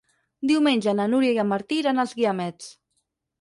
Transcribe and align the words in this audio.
Diumenge 0.51 0.95
na 0.99 1.05
Núria 1.11 1.35
i 1.35 1.37
en 1.43 1.49
Martí 1.51 1.77
iran 1.83 2.05
als 2.05 2.17
Guiamets. 2.21 2.73